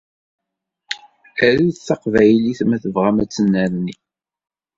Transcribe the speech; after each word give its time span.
Arut 1.45 1.77
taqbaylit 1.87 2.59
ma 2.67 2.77
tebɣam 2.83 3.17
ad 3.23 3.29
tennerni. 3.31 3.95